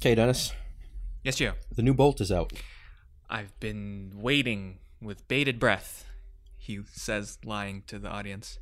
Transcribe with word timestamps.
Okay, 0.00 0.14
Dennis. 0.14 0.52
Yes, 1.24 1.36
Joe. 1.36 1.52
The 1.74 1.82
new 1.82 1.94
Bolt 1.94 2.20
is 2.20 2.30
out. 2.30 2.52
I've 3.28 3.58
been 3.58 4.12
waiting 4.14 4.78
with 5.00 5.26
bated 5.26 5.58
breath, 5.58 6.04
he 6.56 6.80
says, 6.92 7.38
lying 7.44 7.82
to 7.88 7.98
the 7.98 8.08
audience. 8.08 8.58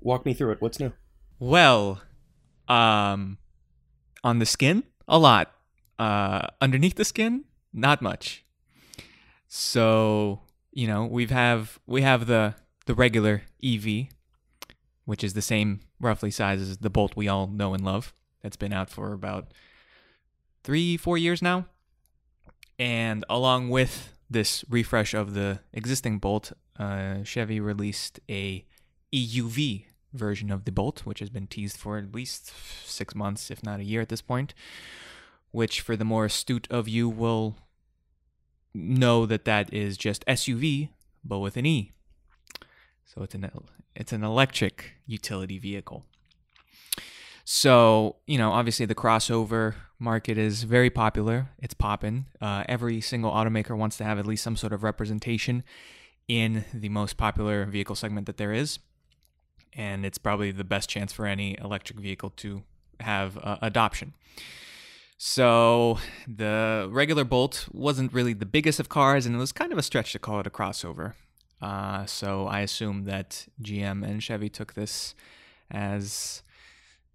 Walk 0.00 0.26
me 0.26 0.34
through 0.34 0.52
it. 0.52 0.60
What's 0.60 0.80
new? 0.80 0.92
Well, 1.38 2.02
um, 2.68 3.38
on 4.24 4.38
the 4.38 4.46
skin, 4.46 4.84
a 5.06 5.18
lot. 5.18 5.52
Uh, 5.98 6.48
underneath 6.60 6.96
the 6.96 7.04
skin, 7.04 7.44
not 7.72 8.02
much. 8.02 8.44
So 9.46 10.40
you 10.72 10.86
know 10.86 11.04
we've 11.04 11.30
have 11.30 11.78
we 11.86 12.02
have 12.02 12.26
the 12.26 12.54
the 12.86 12.94
regular 12.94 13.42
EV, 13.62 14.06
which 15.04 15.22
is 15.22 15.34
the 15.34 15.42
same 15.42 15.80
roughly 16.00 16.30
size 16.30 16.60
as 16.60 16.78
the 16.78 16.90
Bolt 16.90 17.14
we 17.14 17.28
all 17.28 17.46
know 17.46 17.74
and 17.74 17.84
love. 17.84 18.14
That's 18.42 18.56
been 18.56 18.72
out 18.72 18.90
for 18.90 19.12
about 19.12 19.52
three 20.64 20.96
four 20.96 21.18
years 21.18 21.42
now, 21.42 21.66
and 22.78 23.24
along 23.28 23.70
with 23.70 24.12
this 24.30 24.64
refresh 24.68 25.14
of 25.14 25.34
the 25.34 25.60
existing 25.72 26.18
Bolt, 26.18 26.52
uh, 26.78 27.22
Chevy 27.22 27.60
released 27.60 28.20
a 28.28 28.64
EUV 29.12 29.84
version 30.12 30.50
of 30.50 30.64
the 30.64 30.72
Bolt, 30.72 31.00
which 31.04 31.20
has 31.20 31.30
been 31.30 31.46
teased 31.46 31.76
for 31.76 31.98
at 31.98 32.14
least 32.14 32.52
six 32.86 33.14
months, 33.14 33.50
if 33.50 33.62
not 33.62 33.80
a 33.80 33.84
year 33.84 34.00
at 34.00 34.08
this 34.08 34.22
point. 34.22 34.54
Which, 35.50 35.80
for 35.82 35.96
the 35.96 36.04
more 36.04 36.24
astute 36.24 36.66
of 36.70 36.88
you, 36.88 37.08
will 37.08 37.56
know 38.74 39.26
that 39.26 39.44
that 39.44 39.72
is 39.72 39.98
just 39.98 40.24
SUV, 40.26 40.88
but 41.22 41.40
with 41.40 41.56
an 41.56 41.66
E. 41.66 41.92
So 43.04 43.22
it's 43.22 43.34
an 43.34 43.50
it's 43.94 44.12
an 44.12 44.24
electric 44.24 44.94
utility 45.06 45.58
vehicle. 45.58 46.06
So 47.44 48.16
you 48.26 48.38
know, 48.38 48.52
obviously 48.52 48.86
the 48.86 48.94
crossover 48.94 49.74
market 49.98 50.38
is 50.38 50.64
very 50.64 50.90
popular. 50.90 51.50
It's 51.58 51.74
popping. 51.74 52.26
Uh, 52.40 52.64
every 52.68 53.00
single 53.00 53.30
automaker 53.30 53.76
wants 53.76 53.96
to 53.98 54.04
have 54.04 54.18
at 54.18 54.26
least 54.26 54.42
some 54.42 54.56
sort 54.56 54.72
of 54.72 54.82
representation 54.82 55.62
in 56.28 56.64
the 56.72 56.88
most 56.88 57.16
popular 57.16 57.64
vehicle 57.66 57.94
segment 57.94 58.26
that 58.26 58.36
there 58.36 58.52
is, 58.52 58.78
and 59.72 60.06
it's 60.06 60.18
probably 60.18 60.50
the 60.50 60.64
best 60.64 60.88
chance 60.88 61.12
for 61.12 61.26
any 61.26 61.56
electric 61.60 61.98
vehicle 61.98 62.30
to 62.30 62.62
have 63.00 63.38
uh, 63.38 63.58
adoption. 63.60 64.14
So 65.18 65.98
the 66.26 66.88
regular 66.90 67.24
Bolt 67.24 67.68
wasn't 67.70 68.12
really 68.12 68.32
the 68.32 68.46
biggest 68.46 68.80
of 68.80 68.88
cars, 68.88 69.24
and 69.24 69.36
it 69.36 69.38
was 69.38 69.52
kind 69.52 69.70
of 69.70 69.78
a 69.78 69.82
stretch 69.82 70.12
to 70.12 70.18
call 70.18 70.40
it 70.40 70.48
a 70.48 70.50
crossover. 70.50 71.14
Uh, 71.60 72.06
so 72.06 72.48
I 72.48 72.60
assume 72.60 73.04
that 73.04 73.46
GM 73.62 74.04
and 74.04 74.20
Chevy 74.20 74.48
took 74.48 74.74
this 74.74 75.14
as, 75.70 76.42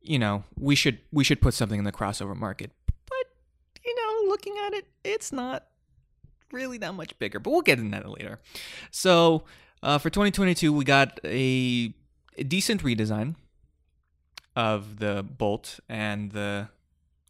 you 0.08 0.20
know, 0.20 0.44
we 0.58 0.76
should 0.76 1.00
we 1.12 1.24
should 1.24 1.42
put 1.42 1.54
something 1.54 1.80
in 1.80 1.86
the 1.86 1.92
crossover 1.92 2.36
market. 2.36 2.72
But 2.88 3.26
you 3.86 3.96
know, 3.96 4.30
looking 4.30 4.56
at 4.66 4.74
it, 4.74 4.86
it's 5.04 5.32
not 5.32 5.68
really 6.52 6.78
that 6.80 6.94
much 6.94 7.18
bigger. 7.20 7.40
But 7.40 7.52
we'll 7.52 7.62
get 7.62 7.80
into 7.80 7.98
that 7.98 8.10
later. 8.10 8.40
So 8.92 9.44
uh, 9.84 9.98
for 9.98 10.10
2022, 10.10 10.74
we 10.74 10.86
got 10.86 11.20
a, 11.24 11.94
a 12.38 12.44
decent 12.44 12.84
redesign 12.84 13.36
of 14.56 15.00
the 15.00 15.24
Bolt 15.24 15.80
and 15.88 16.32
the 16.32 16.70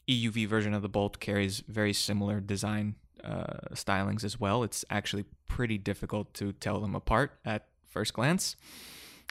EUV 0.08 0.48
version 0.48 0.73
of 0.73 0.81
the 0.81 0.89
Bolt 0.89 1.20
carries 1.20 1.59
very 1.67 1.94
similar 1.94 2.39
design 2.39 2.95
uh, 3.23 3.73
stylings 3.73 4.23
as 4.23 4.39
well. 4.39 4.64
It's 4.64 4.86
actually 4.89 5.25
pretty 5.48 5.78
difficult 5.78 6.33
to 6.36 6.53
tell 6.53 6.80
them 6.80 6.95
apart 6.95 7.39
at 7.44 7.66
first 7.89 8.14
glance, 8.14 8.55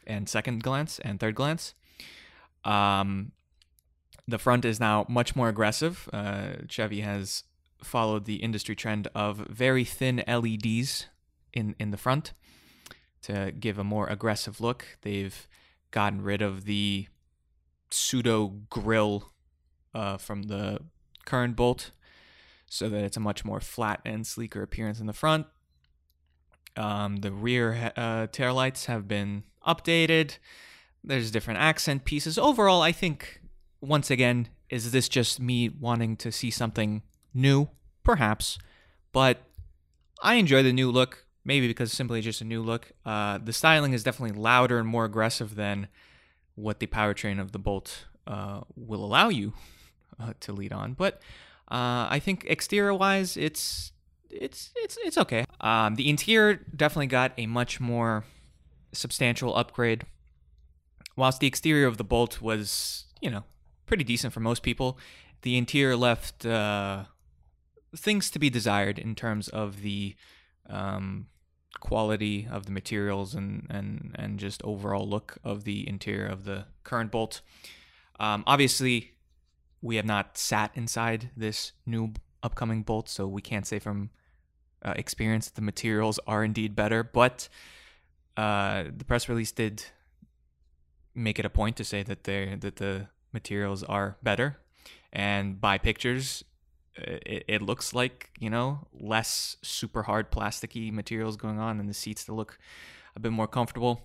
and 0.06 0.28
second 0.28 0.62
glance, 0.62 0.98
and 0.98 1.18
third 1.18 1.34
glance. 1.34 1.74
Um, 2.64 3.32
the 4.28 4.38
front 4.38 4.64
is 4.64 4.80
now 4.80 5.06
much 5.08 5.36
more 5.36 5.48
aggressive. 5.48 6.08
Uh, 6.12 6.66
Chevy 6.68 7.00
has 7.00 7.44
followed 7.82 8.24
the 8.24 8.36
industry 8.36 8.74
trend 8.74 9.08
of 9.14 9.38
very 9.48 9.84
thin 9.84 10.22
LEDs 10.26 11.06
in 11.52 11.74
in 11.78 11.90
the 11.90 11.96
front 11.96 12.32
to 13.22 13.52
give 13.58 13.78
a 13.78 13.84
more 13.84 14.06
aggressive 14.06 14.60
look. 14.60 14.98
They've 15.02 15.48
gotten 15.90 16.22
rid 16.22 16.42
of 16.42 16.64
the 16.64 17.06
pseudo 17.90 18.54
grill 18.70 19.32
uh, 19.94 20.16
from 20.16 20.44
the 20.44 20.80
current 21.24 21.56
Bolt 21.56 21.90
so 22.68 22.88
that 22.88 23.04
it's 23.04 23.16
a 23.16 23.20
much 23.20 23.44
more 23.44 23.60
flat 23.60 24.00
and 24.04 24.26
sleeker 24.26 24.62
appearance 24.62 25.00
in 25.00 25.06
the 25.06 25.12
front. 25.12 25.46
Um, 26.76 27.16
the 27.16 27.32
rear 27.32 27.92
uh, 27.96 28.26
tail 28.26 28.54
lights 28.54 28.86
have 28.86 29.08
been 29.08 29.44
updated. 29.66 30.38
There's 31.02 31.30
different 31.30 31.60
accent 31.60 32.04
pieces. 32.04 32.38
Overall, 32.38 32.82
I 32.82 32.92
think, 32.92 33.40
once 33.80 34.10
again, 34.10 34.48
is 34.68 34.90
this 34.92 35.08
just 35.08 35.40
me 35.40 35.68
wanting 35.68 36.16
to 36.16 36.32
see 36.32 36.50
something 36.50 37.02
new? 37.32 37.68
Perhaps. 38.02 38.58
But 39.12 39.42
I 40.22 40.34
enjoy 40.34 40.62
the 40.62 40.72
new 40.72 40.90
look, 40.90 41.26
maybe 41.44 41.68
because 41.68 41.92
simply 41.92 42.20
just 42.20 42.40
a 42.40 42.44
new 42.44 42.62
look. 42.62 42.92
Uh, 43.04 43.38
the 43.38 43.52
styling 43.52 43.92
is 43.92 44.02
definitely 44.02 44.38
louder 44.38 44.78
and 44.78 44.88
more 44.88 45.04
aggressive 45.04 45.54
than 45.54 45.88
what 46.54 46.80
the 46.80 46.86
powertrain 46.86 47.40
of 47.40 47.52
the 47.52 47.58
Bolt 47.58 48.06
uh, 48.26 48.60
will 48.74 49.04
allow 49.04 49.28
you 49.28 49.52
uh, 50.20 50.32
to 50.40 50.52
lead 50.52 50.72
on. 50.72 50.94
But 50.94 51.14
uh, 51.70 52.08
I 52.10 52.20
think 52.22 52.44
exterior 52.48 52.94
wise, 52.94 53.36
it's 53.36 53.92
it's 54.30 54.70
it's 54.76 54.98
it's 55.02 55.18
okay. 55.18 55.44
Um, 55.60 55.94
the 55.94 56.08
interior 56.08 56.54
definitely 56.54 57.06
got 57.06 57.32
a 57.36 57.46
much 57.46 57.80
more 57.80 58.24
substantial 58.92 59.54
upgrade. 59.54 60.04
Whilst 61.16 61.40
the 61.40 61.46
exterior 61.46 61.86
of 61.86 61.96
the 61.96 62.04
Bolt 62.04 62.42
was, 62.42 63.06
you 63.22 63.30
know, 63.30 63.44
pretty 63.86 64.04
decent 64.04 64.32
for 64.32 64.40
most 64.40 64.62
people, 64.62 64.98
the 65.42 65.56
interior 65.56 65.96
left 65.96 66.44
uh, 66.44 67.04
things 67.94 68.30
to 68.30 68.38
be 68.38 68.50
desired 68.50 68.98
in 68.98 69.14
terms 69.14 69.48
of 69.48 69.82
the 69.82 70.14
um, 70.68 71.26
quality 71.80 72.46
of 72.50 72.66
the 72.66 72.72
materials 72.72 73.34
and, 73.34 73.66
and, 73.70 74.14
and 74.18 74.38
just 74.38 74.62
overall 74.64 75.08
look 75.08 75.38
of 75.44 75.64
the 75.64 75.88
interior 75.88 76.26
of 76.26 76.44
the 76.44 76.66
current 76.84 77.10
Bolt. 77.10 77.40
Um, 78.18 78.44
obviously, 78.46 79.12
we 79.82 79.96
have 79.96 80.06
not 80.06 80.36
sat 80.38 80.70
inside 80.74 81.30
this 81.36 81.72
new 81.84 82.14
upcoming 82.42 82.82
Bolt, 82.82 83.08
so 83.08 83.26
we 83.26 83.42
can't 83.42 83.66
say 83.66 83.78
from 83.78 84.10
uh, 84.84 84.94
experience 84.96 85.46
that 85.46 85.54
the 85.54 85.62
materials 85.62 86.18
are 86.26 86.44
indeed 86.44 86.74
better. 86.74 87.02
But 87.02 87.48
uh, 88.36 88.84
the 88.96 89.04
press 89.04 89.28
release 89.28 89.52
did 89.52 89.84
make 91.14 91.38
it 91.38 91.44
a 91.44 91.50
point 91.50 91.76
to 91.76 91.84
say 91.84 92.02
that 92.02 92.24
they 92.24 92.56
that 92.60 92.76
the 92.76 93.08
materials 93.36 93.82
are 93.82 94.16
better, 94.22 94.56
and 95.12 95.60
by 95.60 95.76
pictures, 95.76 96.42
it, 96.96 97.44
it 97.46 97.62
looks 97.62 97.92
like 97.92 98.30
you 98.40 98.48
know 98.48 98.88
less 98.98 99.56
super 99.62 100.04
hard 100.04 100.32
plasticky 100.32 100.90
materials 100.90 101.36
going 101.36 101.60
on, 101.60 101.78
and 101.78 101.88
the 101.88 101.94
seats 101.94 102.24
to 102.24 102.34
look 102.34 102.58
a 103.14 103.20
bit 103.20 103.32
more 103.32 103.46
comfortable. 103.46 104.00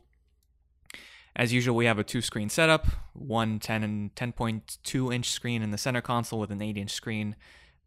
As 1.33 1.53
usual, 1.53 1.77
we 1.77 1.85
have 1.85 1.97
a 1.97 2.03
two 2.03 2.21
screen 2.21 2.49
setup, 2.49 2.87
one 3.13 3.59
10 3.59 3.83
and 3.83 4.13
10.2 4.15 5.15
inch 5.15 5.29
screen 5.29 5.61
in 5.61 5.71
the 5.71 5.77
center 5.77 6.01
console 6.01 6.39
with 6.39 6.51
an 6.51 6.61
8 6.61 6.77
inch 6.77 6.91
screen 6.91 7.37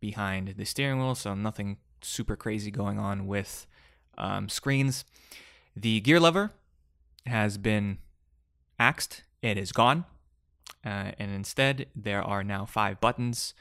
behind 0.00 0.54
the 0.56 0.64
steering 0.64 0.98
wheel, 0.98 1.14
so 1.14 1.34
nothing 1.34 1.76
super 2.00 2.36
crazy 2.36 2.70
going 2.70 2.98
on 2.98 3.26
with 3.26 3.66
um, 4.16 4.48
screens. 4.48 5.04
The 5.76 6.00
gear 6.00 6.20
lever 6.20 6.52
has 7.26 7.58
been 7.58 7.98
axed, 8.78 9.24
it 9.42 9.58
is 9.58 9.72
gone, 9.72 10.06
uh, 10.84 11.12
and 11.18 11.30
instead 11.32 11.86
there 11.94 12.22
are 12.22 12.44
now 12.44 12.66
five 12.66 13.00
buttons 13.00 13.54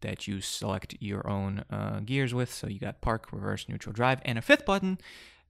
that 0.00 0.26
you 0.26 0.40
select 0.40 0.94
your 1.00 1.28
own 1.28 1.64
uh, 1.70 2.00
gears 2.00 2.32
with. 2.32 2.52
So 2.52 2.66
you 2.66 2.78
got 2.78 3.00
park, 3.00 3.32
reverse, 3.32 3.68
neutral, 3.68 3.92
drive, 3.92 4.20
and 4.24 4.38
a 4.38 4.42
fifth 4.42 4.64
button 4.64 4.98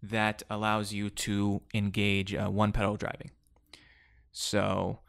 that 0.02 0.42
allows 0.50 0.92
you 0.92 1.10
to 1.10 1.62
engage 1.74 2.34
uh, 2.34 2.48
one 2.48 2.72
pedal 2.72 2.96
driving. 2.96 3.30
So, 4.32 5.00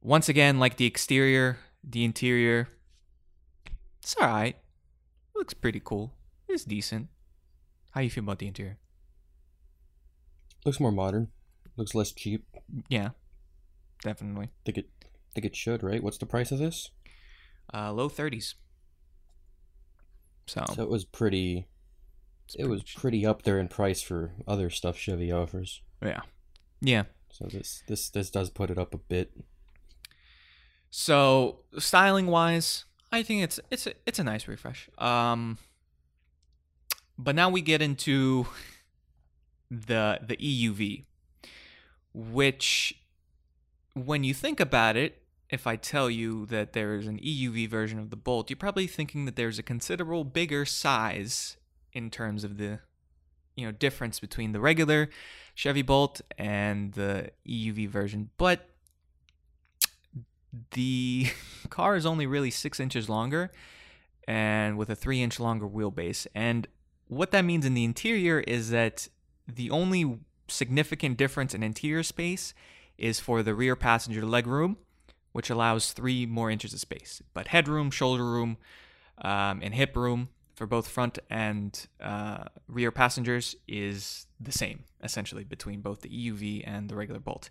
once 0.00 0.28
again, 0.28 0.58
like 0.58 0.76
the 0.76 0.86
exterior, 0.86 1.58
the 1.82 2.04
interior, 2.04 2.68
it's 4.02 4.16
all 4.20 4.26
right. 4.26 4.56
Looks 5.34 5.54
pretty 5.54 5.80
cool. 5.82 6.12
It's 6.48 6.64
decent. 6.64 7.08
How 7.92 8.00
you 8.00 8.10
feel 8.10 8.24
about 8.24 8.38
the 8.38 8.46
interior? 8.46 8.78
Looks 10.64 10.80
more 10.80 10.92
modern. 10.92 11.28
Looks 11.76 11.94
less 11.94 12.12
cheap. 12.12 12.44
Yeah, 12.88 13.10
definitely. 14.02 14.50
Think 14.64 14.78
it. 14.78 14.88
Think 15.34 15.46
it 15.46 15.56
should, 15.56 15.82
right? 15.82 16.02
What's 16.02 16.18
the 16.18 16.26
price 16.26 16.52
of 16.52 16.58
this? 16.58 16.90
Uh, 17.72 17.92
low 17.92 18.08
thirties. 18.08 18.54
So, 20.46 20.64
So 20.74 20.82
it 20.82 20.88
was 20.88 21.04
pretty. 21.04 21.66
It 22.58 22.68
was 22.68 22.82
pretty 22.82 23.00
pretty 23.00 23.26
up 23.26 23.42
there 23.42 23.58
in 23.58 23.68
price 23.68 24.02
for 24.02 24.32
other 24.46 24.68
stuff 24.70 24.96
Chevy 24.98 25.32
offers. 25.32 25.80
yeah, 26.02 26.20
yeah. 26.80 27.04
So 27.30 27.46
this 27.46 27.82
this 27.88 28.10
this 28.10 28.30
does 28.30 28.50
put 28.50 28.70
it 28.70 28.78
up 28.78 28.94
a 28.94 28.98
bit. 28.98 29.32
So 30.90 31.60
styling 31.78 32.28
wise, 32.28 32.84
I 33.10 33.24
think 33.24 33.42
it's 33.42 33.58
it's 33.70 33.88
a, 33.88 33.94
it's 34.06 34.18
a 34.20 34.24
nice 34.24 34.46
refresh. 34.46 34.88
Um, 34.98 35.58
but 37.18 37.34
now 37.34 37.48
we 37.48 37.62
get 37.62 37.82
into 37.82 38.46
the 39.70 40.20
the 40.22 40.36
EUV, 40.36 41.06
which 42.12 42.94
when 43.94 44.22
you 44.22 44.34
think 44.34 44.60
about 44.60 44.96
it, 44.96 45.23
if 45.50 45.66
I 45.66 45.76
tell 45.76 46.10
you 46.10 46.46
that 46.46 46.72
there 46.72 46.94
is 46.94 47.06
an 47.06 47.18
EUV 47.18 47.68
version 47.68 47.98
of 47.98 48.10
the 48.10 48.16
Bolt, 48.16 48.50
you're 48.50 48.56
probably 48.56 48.86
thinking 48.86 49.24
that 49.24 49.36
there's 49.36 49.58
a 49.58 49.62
considerable 49.62 50.24
bigger 50.24 50.64
size 50.64 51.56
in 51.92 52.10
terms 52.10 52.44
of 52.44 52.58
the 52.58 52.80
you 53.56 53.64
know 53.64 53.72
difference 53.72 54.18
between 54.18 54.52
the 54.52 54.60
regular 54.60 55.08
Chevy 55.54 55.82
Bolt 55.82 56.20
and 56.36 56.92
the 56.92 57.30
EUV 57.46 57.88
version. 57.88 58.30
But 58.36 58.68
the 60.72 61.28
car 61.70 61.96
is 61.96 62.06
only 62.06 62.26
really 62.26 62.50
six 62.50 62.80
inches 62.80 63.08
longer 63.08 63.52
and 64.26 64.76
with 64.76 64.90
a 64.90 64.96
three 64.96 65.22
inch 65.22 65.38
longer 65.38 65.68
wheelbase. 65.68 66.26
And 66.34 66.66
what 67.08 67.30
that 67.32 67.44
means 67.44 67.64
in 67.64 67.74
the 67.74 67.84
interior 67.84 68.40
is 68.40 68.70
that 68.70 69.08
the 69.46 69.70
only 69.70 70.18
significant 70.48 71.16
difference 71.16 71.54
in 71.54 71.62
interior 71.62 72.02
space 72.02 72.54
is 72.96 73.20
for 73.20 73.42
the 73.42 73.54
rear 73.54 73.76
passenger 73.76 74.22
legroom, 74.22 74.76
which 75.34 75.50
allows 75.50 75.92
three 75.92 76.26
more 76.26 76.48
inches 76.48 76.72
of 76.72 76.78
space. 76.78 77.20
But 77.34 77.48
headroom, 77.48 77.90
shoulder 77.90 78.24
room, 78.24 78.56
um, 79.18 79.60
and 79.62 79.74
hip 79.74 79.96
room 79.96 80.28
for 80.54 80.64
both 80.64 80.86
front 80.86 81.18
and 81.28 81.88
uh, 82.00 82.44
rear 82.68 82.92
passengers 82.92 83.56
is 83.66 84.28
the 84.38 84.52
same, 84.52 84.84
essentially, 85.02 85.42
between 85.42 85.80
both 85.80 86.02
the 86.02 86.08
EUV 86.08 86.62
and 86.64 86.88
the 86.88 86.94
regular 86.94 87.18
Bolt. 87.18 87.50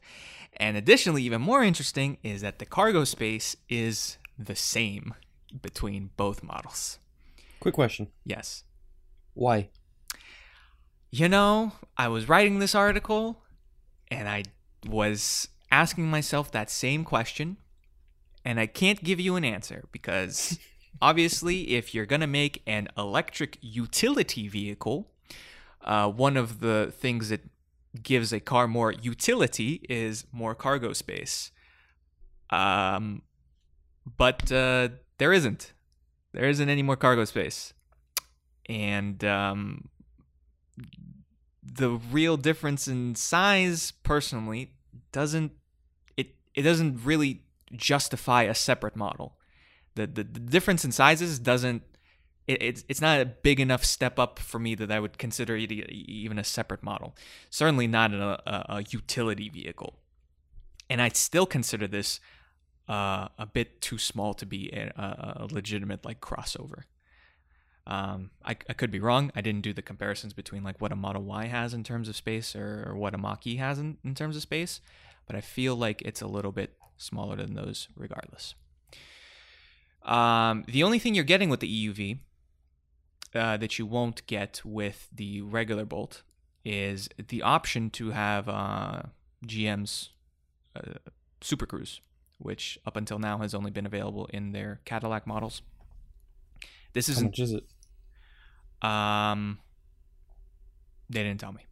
And 0.55 0.77
additionally, 0.77 1.23
even 1.23 1.41
more 1.41 1.61
interesting 1.61 2.17
is 2.23 2.39
that 2.39 2.59
the 2.59 2.65
cargo 2.65 3.03
space 3.03 3.57
is 3.67 4.17
the 4.39 4.55
same 4.55 5.13
between 5.61 6.11
both 6.15 6.41
models. 6.41 6.99
Quick 7.59 7.75
question. 7.75 8.07
Yes. 8.25 8.63
Why? 9.33 9.67
You 11.11 11.27
know, 11.27 11.73
I 11.97 12.07
was 12.07 12.29
writing 12.29 12.59
this 12.59 12.73
article 12.73 13.41
and 14.09 14.29
I 14.29 14.43
was 14.87 15.49
asking 15.69 16.09
myself 16.09 16.51
that 16.51 16.69
same 16.69 17.03
question, 17.03 17.57
and 18.45 18.59
I 18.59 18.65
can't 18.65 19.03
give 19.03 19.19
you 19.19 19.35
an 19.35 19.45
answer 19.45 19.85
because 19.91 20.59
obviously, 21.01 21.75
if 21.75 21.93
you're 21.93 22.05
going 22.05 22.21
to 22.21 22.27
make 22.27 22.61
an 22.67 22.87
electric 22.97 23.57
utility 23.61 24.47
vehicle, 24.47 25.11
uh, 25.83 26.09
one 26.09 26.37
of 26.37 26.59
the 26.59 26.93
things 26.95 27.29
that 27.29 27.41
gives 28.01 28.33
a 28.33 28.39
car 28.39 28.67
more 28.67 28.91
utility 28.91 29.85
is 29.89 30.25
more 30.31 30.55
cargo 30.55 30.93
space. 30.93 31.51
Um, 32.49 33.21
but 34.17 34.51
uh, 34.51 34.89
there 35.17 35.33
isn't. 35.33 35.73
There 36.33 36.49
isn't 36.49 36.69
any 36.69 36.81
more 36.81 36.95
cargo 36.95 37.25
space. 37.25 37.73
And 38.67 39.23
um, 39.23 39.89
the 41.61 41.91
real 41.91 42.37
difference 42.37 42.87
in 42.87 43.15
size, 43.15 43.91
personally, 44.03 44.71
doesn't 45.11 45.51
it 46.17 46.35
it 46.55 46.63
doesn't 46.63 47.03
really 47.03 47.42
justify 47.75 48.43
a 48.43 48.55
separate 48.55 48.95
model. 48.95 49.37
The 49.95 50.07
the, 50.07 50.23
the 50.23 50.39
difference 50.39 50.85
in 50.85 50.91
sizes 50.91 51.39
doesn't 51.39 51.83
it, 52.47 52.61
it's 52.61 52.83
it's 52.89 53.01
not 53.01 53.19
a 53.21 53.25
big 53.25 53.59
enough 53.59 53.83
step 53.83 54.19
up 54.19 54.39
for 54.39 54.59
me 54.59 54.75
that 54.75 54.91
I 54.91 54.99
would 54.99 55.17
consider 55.17 55.55
it 55.55 55.71
even 55.71 56.39
a 56.39 56.43
separate 56.43 56.83
model. 56.83 57.15
Certainly 57.49 57.87
not 57.87 58.13
a, 58.13 58.39
a, 58.45 58.65
a 58.77 58.83
utility 58.89 59.49
vehicle. 59.49 59.99
And 60.89 61.01
I 61.01 61.09
still 61.09 61.45
consider 61.45 61.87
this 61.87 62.19
uh, 62.89 63.29
a 63.37 63.45
bit 63.45 63.81
too 63.81 63.97
small 63.97 64.33
to 64.35 64.45
be 64.45 64.69
a, 64.71 64.91
a 64.95 65.47
legitimate 65.49 66.03
like 66.05 66.19
crossover. 66.19 66.83
Um, 67.85 68.31
I, 68.45 68.51
I 68.51 68.73
could 68.73 68.91
be 68.91 68.99
wrong. 68.99 69.31
I 69.35 69.41
didn't 69.41 69.61
do 69.61 69.73
the 69.73 69.81
comparisons 69.81 70.33
between 70.33 70.63
like 70.63 70.79
what 70.79 70.91
a 70.91 70.95
Model 70.95 71.23
Y 71.23 71.45
has 71.45 71.73
in 71.73 71.83
terms 71.83 72.07
of 72.07 72.15
space 72.15 72.55
or, 72.55 72.85
or 72.87 72.95
what 72.95 73.13
a 73.13 73.17
Mach 73.17 73.45
E 73.45 73.57
has 73.57 73.79
in, 73.79 73.97
in 74.03 74.15
terms 74.15 74.35
of 74.35 74.41
space, 74.41 74.79
but 75.27 75.35
I 75.35 75.41
feel 75.41 75.75
like 75.75 76.01
it's 76.03 76.21
a 76.21 76.27
little 76.27 76.51
bit 76.51 76.77
smaller 76.97 77.35
than 77.35 77.53
those 77.53 77.87
regardless. 77.95 78.55
Um, 80.03 80.65
the 80.67 80.83
only 80.83 80.99
thing 80.99 81.15
you're 81.15 81.23
getting 81.23 81.49
with 81.49 81.61
the 81.61 81.87
EUV 81.87 82.19
uh, 83.33 83.57
that 83.57 83.79
you 83.79 83.85
won't 83.85 84.25
get 84.27 84.61
with 84.63 85.07
the 85.13 85.41
regular 85.41 85.85
Bolt 85.85 86.23
is 86.65 87.09
the 87.29 87.41
option 87.41 87.89
to 87.91 88.11
have 88.11 88.47
uh, 88.47 89.03
GM's 89.45 90.09
uh, 90.75 90.93
Super 91.41 91.65
Cruise, 91.65 92.01
which 92.37 92.77
up 92.85 92.95
until 92.95 93.19
now 93.19 93.37
has 93.39 93.53
only 93.53 93.71
been 93.71 93.85
available 93.85 94.27
in 94.27 94.51
their 94.51 94.81
Cadillac 94.85 95.27
models. 95.27 95.61
This 96.93 97.09
isn't. 97.09 97.23
How 97.23 97.29
much 97.29 97.39
is 97.39 97.53
it? 97.53 98.87
Um, 98.87 99.59
they 101.09 101.23
didn't 101.23 101.39
tell 101.39 101.53
me. 101.53 101.65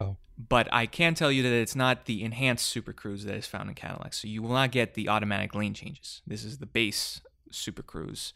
Oh. 0.00 0.16
But 0.36 0.68
I 0.72 0.86
can 0.86 1.14
tell 1.14 1.32
you 1.32 1.42
that 1.42 1.52
it's 1.52 1.74
not 1.74 2.04
the 2.04 2.22
enhanced 2.22 2.66
Super 2.66 2.92
Cruise 2.92 3.24
that 3.24 3.34
is 3.34 3.46
found 3.46 3.68
in 3.68 3.74
Cadillac. 3.74 4.14
So 4.14 4.28
you 4.28 4.42
will 4.42 4.52
not 4.52 4.70
get 4.70 4.94
the 4.94 5.08
automatic 5.08 5.54
lane 5.54 5.74
changes. 5.74 6.22
This 6.26 6.44
is 6.44 6.58
the 6.58 6.66
base 6.66 7.20
Super 7.50 7.82
Cruise, 7.82 8.32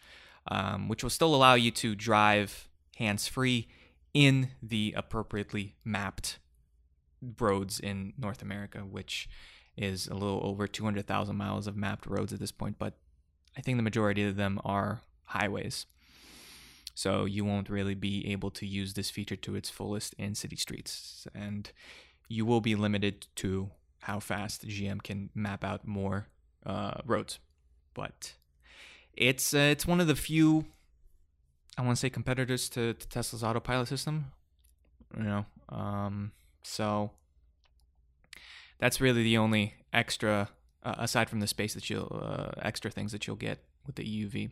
um, 0.49 0.88
which 0.88 1.03
will 1.03 1.11
still 1.11 1.35
allow 1.35 1.55
you 1.55 1.70
to 1.73 1.94
drive 1.94 2.69
hands 2.97 3.29
free 3.29 3.69
in 4.14 4.49
the 4.62 4.94
appropriately 4.97 5.76
mapped 5.85 6.38
roads 7.41 7.79
in 7.79 8.12
North 8.19 8.43
America, 8.43 8.81
which 8.81 9.29
is 9.76 10.06
a 10.09 10.14
little 10.14 10.41
over 10.43 10.67
200,000 10.67 11.37
miles 11.37 11.67
of 11.67 11.76
mapped 11.76 12.06
roads 12.06 12.32
at 12.32 12.41
this 12.41 12.53
point. 12.53 12.79
But 12.79 12.94
I 13.56 13.61
think 13.61 13.79
the 13.79 13.82
majority 13.82 14.25
of 14.25 14.37
them 14.37 14.61
are 14.64 15.03
highways. 15.25 15.87
So 16.94 17.24
you 17.24 17.44
won't 17.44 17.70
really 17.70 17.94
be 17.94 18.30
able 18.30 18.50
to 18.50 18.66
use 18.66 18.94
this 18.94 19.10
feature 19.10 19.36
to 19.36 19.54
its 19.54 19.70
fullest 19.70 20.14
in 20.14 20.34
city 20.34 20.56
streets. 20.56 21.26
And 21.34 21.70
you 22.28 22.44
will 22.44 22.60
be 22.60 22.74
limited 22.74 23.26
to 23.36 23.70
how 24.00 24.20
fast 24.20 24.66
GM 24.66 25.02
can 25.02 25.30
map 25.34 25.64
out 25.64 25.86
more 25.86 26.26
uh, 26.66 26.94
roads. 27.04 27.38
But 27.94 28.34
it's 29.14 29.54
uh, 29.54 29.58
it's 29.58 29.86
one 29.86 30.00
of 30.00 30.06
the 30.06 30.16
few 30.16 30.66
I 31.78 31.82
want 31.82 31.96
to 31.96 32.00
say 32.00 32.10
competitors 32.10 32.68
to, 32.70 32.94
to, 32.94 33.08
Tesla's 33.08 33.42
autopilot 33.42 33.88
system. 33.88 34.32
You 35.16 35.24
know, 35.24 35.46
um, 35.68 36.32
so 36.62 37.10
that's 38.78 39.00
really 39.00 39.22
the 39.22 39.38
only 39.38 39.74
extra 39.92 40.48
uh, 40.82 40.94
aside 40.98 41.30
from 41.30 41.40
the 41.40 41.46
space 41.46 41.74
that 41.74 41.88
you'll 41.88 42.20
uh, 42.22 42.50
extra 42.62 42.90
things 42.90 43.12
that 43.12 43.26
you'll 43.26 43.36
get 43.36 43.58
with 43.86 43.96
the 43.96 44.04
EUV. 44.04 44.50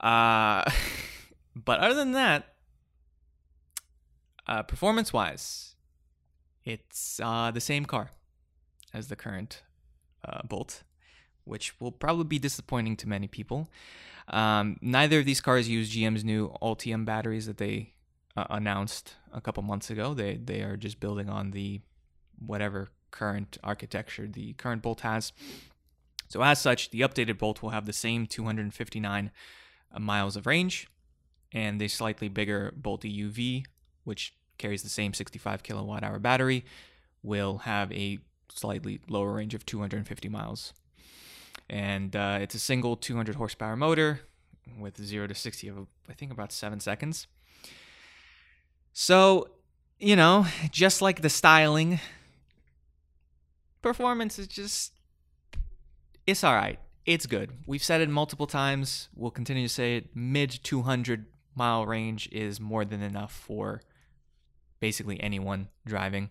Uh, 0.00 0.64
but 1.56 1.80
other 1.80 1.94
than 1.94 2.12
that, 2.12 2.54
uh, 4.46 4.62
performance 4.62 5.12
wise, 5.12 5.74
it's 6.64 7.20
uh, 7.22 7.50
the 7.50 7.60
same 7.60 7.84
car 7.84 8.10
as 8.92 9.08
the 9.08 9.16
current 9.16 9.62
uh, 10.24 10.42
Bolt, 10.46 10.82
which 11.44 11.78
will 11.80 11.92
probably 11.92 12.24
be 12.24 12.38
disappointing 12.38 12.96
to 12.96 13.08
many 13.08 13.28
people. 13.28 13.68
Um, 14.28 14.76
neither 14.80 15.20
of 15.20 15.24
these 15.24 15.40
cars 15.40 15.68
use 15.68 15.94
GM's 15.94 16.24
new 16.24 16.52
Ultium 16.62 17.04
batteries 17.04 17.46
that 17.46 17.58
they 17.58 17.94
uh, 18.36 18.44
announced 18.50 19.16
a 19.32 19.40
couple 19.40 19.62
months 19.62 19.90
ago. 19.90 20.14
They 20.14 20.36
they 20.36 20.62
are 20.62 20.76
just 20.76 21.00
building 21.00 21.28
on 21.28 21.50
the 21.50 21.80
whatever 22.44 22.90
current 23.10 23.58
architecture 23.62 24.28
the 24.28 24.52
current 24.54 24.82
Bolt 24.82 25.00
has. 25.00 25.32
So 26.28 26.42
as 26.42 26.60
such, 26.60 26.90
the 26.90 27.00
updated 27.00 27.38
Bolt 27.38 27.60
will 27.60 27.70
have 27.70 27.86
the 27.86 27.92
same 27.92 28.26
259 28.26 29.26
uh, 29.26 29.30
miles 29.98 30.36
of 30.36 30.46
range, 30.46 30.88
and 31.52 31.80
the 31.80 31.88
slightly 31.88 32.28
bigger 32.28 32.72
Bolt 32.76 33.02
EUV, 33.02 33.64
which 34.04 34.34
carries 34.58 34.82
the 34.82 34.88
same 34.88 35.14
65 35.14 35.62
kilowatt 35.62 36.04
hour 36.04 36.18
battery, 36.18 36.64
will 37.22 37.58
have 37.58 37.90
a 37.92 38.18
slightly 38.48 39.00
lower 39.08 39.32
range 39.32 39.54
of 39.54 39.66
250 39.66 40.28
miles. 40.28 40.72
And 41.68 42.14
uh, 42.14 42.38
it's 42.40 42.54
a 42.54 42.58
single 42.58 42.96
200 42.96 43.36
horsepower 43.36 43.76
motor 43.76 44.20
with 44.78 45.02
0 45.02 45.28
to 45.28 45.34
60 45.34 45.68
of, 45.68 45.86
I 46.08 46.12
think, 46.12 46.32
about 46.32 46.52
7 46.52 46.80
seconds. 46.80 47.26
So, 48.92 49.50
you 49.98 50.16
know, 50.16 50.46
just 50.70 51.00
like 51.00 51.22
the 51.22 51.30
styling, 51.30 52.00
performance 53.82 54.38
is 54.38 54.46
just. 54.46 54.92
It's 56.26 56.44
alright 56.44 56.78
it's 57.06 57.26
good. 57.26 57.52
We've 57.66 57.82
said 57.82 58.00
it 58.00 58.08
multiple 58.08 58.46
times. 58.46 59.08
We'll 59.14 59.30
continue 59.30 59.66
to 59.66 59.72
say 59.72 59.96
it. 59.96 60.14
Mid 60.14 60.50
200 60.62 61.26
mile 61.54 61.86
range 61.86 62.28
is 62.30 62.60
more 62.60 62.84
than 62.84 63.02
enough 63.02 63.32
for 63.32 63.82
basically 64.80 65.20
anyone 65.20 65.68
driving. 65.86 66.30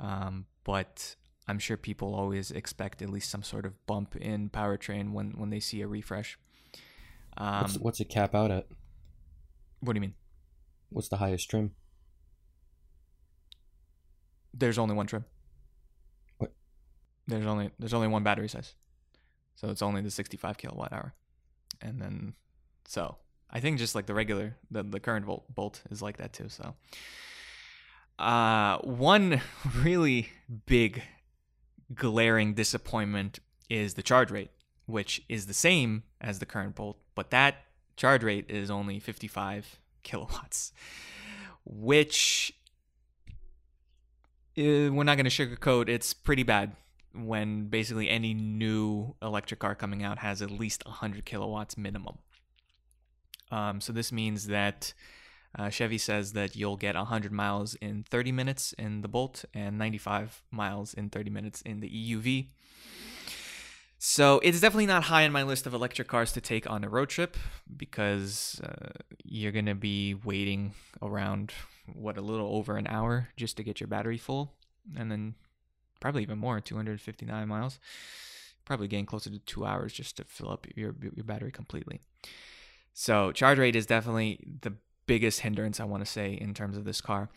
Um, 0.00 0.46
but 0.64 1.16
I'm 1.48 1.58
sure 1.58 1.76
people 1.76 2.14
always 2.14 2.50
expect 2.50 3.02
at 3.02 3.10
least 3.10 3.30
some 3.30 3.42
sort 3.42 3.66
of 3.66 3.86
bump 3.86 4.16
in 4.16 4.50
powertrain 4.50 5.12
when, 5.12 5.32
when 5.32 5.50
they 5.50 5.60
see 5.60 5.80
a 5.80 5.86
refresh. 5.86 6.38
Um, 7.36 7.62
what's, 7.62 7.78
what's 7.78 8.00
it 8.00 8.08
cap 8.08 8.34
out 8.34 8.50
at? 8.50 8.66
What 9.80 9.94
do 9.94 9.96
you 9.96 10.02
mean? 10.02 10.14
What's 10.90 11.08
the 11.08 11.16
highest 11.16 11.48
trim? 11.50 11.72
There's 14.54 14.78
only 14.78 14.94
one 14.94 15.06
trim. 15.06 15.24
What? 16.38 16.52
There's 17.26 17.46
only 17.46 17.70
there's 17.78 17.94
only 17.94 18.08
one 18.08 18.22
battery 18.22 18.48
size. 18.48 18.74
So 19.54 19.68
it's 19.68 19.82
only 19.82 20.00
the 20.00 20.10
65 20.10 20.58
kilowatt 20.58 20.92
hour. 20.92 21.14
And 21.80 22.00
then, 22.00 22.34
so 22.86 23.16
I 23.50 23.60
think 23.60 23.78
just 23.78 23.94
like 23.94 24.06
the 24.06 24.14
regular, 24.14 24.56
the, 24.70 24.82
the 24.82 25.00
current 25.00 25.26
volt, 25.26 25.52
bolt 25.54 25.82
is 25.90 26.02
like 26.02 26.16
that 26.18 26.32
too. 26.32 26.48
So, 26.48 26.74
uh, 28.18 28.78
one 28.78 29.40
really 29.76 30.28
big 30.66 31.02
glaring 31.94 32.54
disappointment 32.54 33.40
is 33.68 33.94
the 33.94 34.02
charge 34.02 34.30
rate, 34.30 34.50
which 34.86 35.22
is 35.28 35.46
the 35.46 35.54
same 35.54 36.02
as 36.20 36.38
the 36.38 36.46
current 36.46 36.74
Bolt, 36.74 36.98
but 37.14 37.30
that 37.30 37.56
charge 37.96 38.22
rate 38.22 38.50
is 38.50 38.70
only 38.70 39.00
55 39.00 39.78
kilowatts, 40.02 40.72
which 41.64 42.52
uh, 44.58 44.92
we're 44.92 45.04
not 45.04 45.16
going 45.16 45.28
to 45.28 45.30
sugarcoat. 45.30 45.88
It's 45.88 46.12
pretty 46.12 46.42
bad 46.42 46.76
when 47.14 47.66
basically 47.66 48.08
any 48.08 48.34
new 48.34 49.14
electric 49.22 49.60
car 49.60 49.74
coming 49.74 50.02
out 50.02 50.18
has 50.18 50.42
at 50.42 50.50
least 50.50 50.84
100 50.86 51.24
kilowatts 51.24 51.76
minimum. 51.76 52.18
Um, 53.50 53.80
so 53.80 53.92
this 53.92 54.10
means 54.10 54.46
that 54.46 54.94
uh, 55.58 55.68
Chevy 55.68 55.98
says 55.98 56.32
that 56.32 56.56
you'll 56.56 56.76
get 56.76 56.94
100 56.94 57.30
miles 57.30 57.74
in 57.76 58.04
30 58.08 58.32
minutes 58.32 58.72
in 58.78 59.02
the 59.02 59.08
Bolt 59.08 59.44
and 59.52 59.76
95 59.76 60.42
miles 60.50 60.94
in 60.94 61.10
30 61.10 61.30
minutes 61.30 61.60
in 61.62 61.80
the 61.80 61.88
EUV. 61.88 62.48
So 63.98 64.40
it's 64.40 64.60
definitely 64.60 64.86
not 64.86 65.04
high 65.04 65.24
on 65.24 65.30
my 65.30 65.44
list 65.44 65.66
of 65.66 65.74
electric 65.74 66.08
cars 66.08 66.32
to 66.32 66.40
take 66.40 66.68
on 66.68 66.82
a 66.82 66.88
road 66.88 67.08
trip 67.08 67.36
because 67.76 68.60
uh, 68.64 68.90
you're 69.22 69.52
going 69.52 69.66
to 69.66 69.76
be 69.76 70.14
waiting 70.14 70.72
around, 71.00 71.52
what, 71.94 72.16
a 72.16 72.20
little 72.20 72.56
over 72.56 72.76
an 72.76 72.88
hour 72.88 73.28
just 73.36 73.56
to 73.58 73.62
get 73.62 73.78
your 73.78 73.86
battery 73.86 74.18
full. 74.18 74.54
And 74.96 75.08
then 75.08 75.36
probably 76.02 76.22
even 76.22 76.36
more 76.36 76.60
259 76.60 77.48
miles. 77.48 77.78
Probably 78.64 78.88
getting 78.88 79.06
closer 79.06 79.30
to 79.30 79.38
two 79.38 79.64
hours 79.64 79.92
just 79.92 80.16
to 80.18 80.24
fill 80.24 80.50
up 80.50 80.66
your, 80.74 80.94
your 81.00 81.24
battery 81.24 81.52
completely. 81.52 82.00
So 82.92 83.32
charge 83.32 83.58
rate 83.58 83.76
is 83.76 83.86
definitely 83.86 84.40
the 84.60 84.74
biggest 85.06 85.40
hindrance 85.40 85.80
I 85.80 85.84
want 85.84 86.04
to 86.04 86.10
say 86.10 86.32
in 86.34 86.54
terms 86.54 86.76
of 86.76 86.84
this 86.84 87.00
car. 87.00 87.30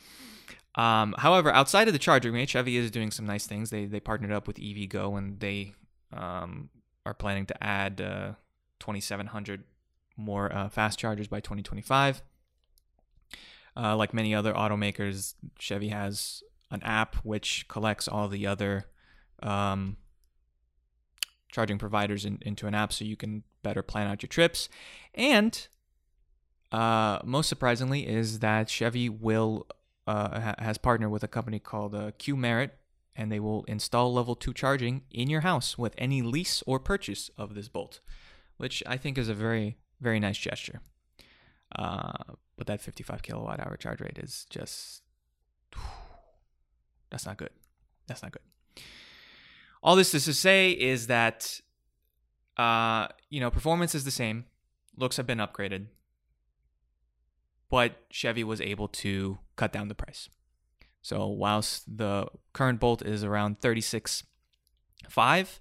Um, 0.73 1.15
however, 1.19 1.51
outside 1.51 1.87
of 1.87 1.93
the 1.93 1.99
charging 1.99 2.33
rate, 2.33 2.49
Chevy 2.49 2.75
is 2.75 2.91
doing 2.91 3.11
some 3.11 3.25
nice 3.25 3.47
things. 3.47 3.69
They 3.69 3.85
they 3.85 4.01
partnered 4.01 4.33
up 4.33 4.45
with 4.47 4.57
EVgo 4.57 5.17
and 5.17 5.39
they 5.39 5.73
um, 6.11 6.69
are 7.05 7.13
planning 7.13 7.45
to 7.45 7.63
add 7.63 8.01
uh, 8.01 8.33
2,700 8.79 9.63
more 10.17 10.51
uh, 10.51 10.69
fast 10.69 10.99
chargers 10.99 11.27
by 11.27 11.39
2025. 11.39 12.21
Uh, 13.77 13.95
like 13.95 14.13
many 14.13 14.33
other 14.33 14.53
automakers, 14.53 15.35
Chevy 15.59 15.89
has 15.89 16.43
an 16.75 16.83
app 16.83 17.15
which 17.17 17.67
collects 17.67 18.07
all 18.07 18.27
the 18.27 18.45
other 18.45 18.85
um, 19.41 19.97
charging 21.51 21.79
providers 21.79 22.25
in, 22.25 22.37
into 22.41 22.67
an 22.67 22.75
app 22.75 22.93
so 22.93 23.03
you 23.03 23.15
can 23.15 23.43
better 23.63 23.81
plan 23.81 24.07
out 24.07 24.21
your 24.21 24.27
trips. 24.27 24.69
And 25.13 25.67
uh, 26.71 27.19
most 27.23 27.47
surprisingly, 27.47 28.07
is 28.07 28.39
that 28.39 28.69
Chevy 28.69 29.09
will 29.09 29.65
uh, 30.05 30.39
ha- 30.39 30.55
has 30.59 30.77
partnered 30.77 31.11
with 31.11 31.23
a 31.23 31.27
company 31.27 31.59
called 31.59 31.95
uh, 31.95 32.11
Qmerit, 32.19 32.71
and 33.15 33.31
they 33.31 33.39
will 33.39 33.63
install 33.63 34.13
level 34.13 34.35
two 34.35 34.53
charging 34.53 35.03
in 35.09 35.29
your 35.29 35.41
house 35.41 35.77
with 35.77 35.95
any 35.97 36.21
lease 36.21 36.61
or 36.67 36.79
purchase 36.79 37.31
of 37.37 37.55
this 37.55 37.69
Bolt, 37.69 38.01
which 38.57 38.83
I 38.85 38.97
think 38.97 39.17
is 39.17 39.29
a 39.29 39.33
very 39.33 39.77
very 40.01 40.19
nice 40.19 40.37
gesture. 40.37 40.81
Uh, 41.73 42.35
but 42.57 42.67
that 42.67 42.81
55 42.81 43.23
kilowatt 43.23 43.59
hour 43.59 43.77
charge 43.77 44.01
rate 44.01 44.19
is 44.21 44.45
just 44.49 45.01
that's 47.15 47.25
not 47.25 47.37
good. 47.37 47.51
That's 48.07 48.21
not 48.21 48.33
good. 48.33 48.41
All 49.81 49.95
this 49.95 50.13
is 50.13 50.25
to 50.25 50.33
say 50.33 50.71
is 50.71 51.07
that 51.07 51.61
uh, 52.57 53.07
you 53.29 53.39
know 53.39 53.49
performance 53.49 53.95
is 53.95 54.03
the 54.03 54.11
same, 54.11 54.43
looks 54.97 55.15
have 55.15 55.25
been 55.25 55.37
upgraded, 55.37 55.85
but 57.69 58.03
Chevy 58.09 58.43
was 58.43 58.59
able 58.59 58.89
to 58.89 59.37
cut 59.55 59.71
down 59.71 59.87
the 59.87 59.95
price. 59.95 60.27
So 61.01 61.25
whilst 61.27 61.97
the 61.97 62.27
current 62.51 62.81
Bolt 62.81 63.01
is 63.01 63.23
around 63.23 63.61
36.5, 63.61 65.59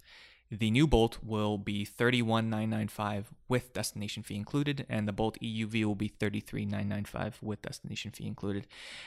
the 0.59 0.71
new 0.71 0.87
Bolt 0.87 1.19
will 1.23 1.59
be 1.59 1.85
31,995 1.85 3.35
with 3.49 3.73
destination 3.73 4.23
fee 4.23 4.37
included, 4.37 4.87
and 4.89 5.09
the 5.09 5.13
Bolt 5.13 5.39
EUV 5.41 5.85
will 5.85 5.95
be 5.95 6.09
33,995 6.09 7.39
with 7.43 7.63
destination 7.63 8.11
fee 8.11 8.27
included. 8.27 8.67